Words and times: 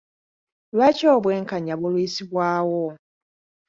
Lwaki 0.73 1.05
obwenkanya 1.15 1.73
bulwisibwawo? 1.81 2.85